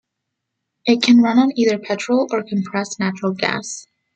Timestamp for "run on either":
1.21-1.77